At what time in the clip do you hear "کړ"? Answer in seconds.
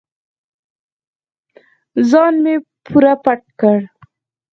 3.59-3.77